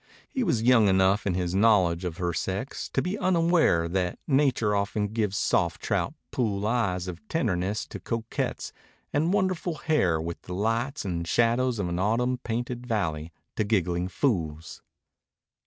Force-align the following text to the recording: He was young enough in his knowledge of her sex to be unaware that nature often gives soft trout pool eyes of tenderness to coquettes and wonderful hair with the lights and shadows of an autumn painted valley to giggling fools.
He 0.27 0.41
was 0.43 0.63
young 0.63 0.87
enough 0.87 1.27
in 1.27 1.35
his 1.35 1.53
knowledge 1.53 2.05
of 2.05 2.17
her 2.17 2.33
sex 2.33 2.89
to 2.93 3.03
be 3.03 3.19
unaware 3.19 3.87
that 3.87 4.17
nature 4.25 4.75
often 4.75 5.09
gives 5.09 5.37
soft 5.37 5.79
trout 5.79 6.15
pool 6.31 6.65
eyes 6.65 7.07
of 7.07 7.27
tenderness 7.27 7.85
to 7.85 7.99
coquettes 7.99 8.73
and 9.13 9.31
wonderful 9.31 9.75
hair 9.75 10.19
with 10.19 10.41
the 10.41 10.55
lights 10.55 11.05
and 11.05 11.27
shadows 11.27 11.77
of 11.77 11.87
an 11.87 11.99
autumn 11.99 12.39
painted 12.39 12.87
valley 12.87 13.31
to 13.55 13.63
giggling 13.63 14.07
fools. 14.07 14.81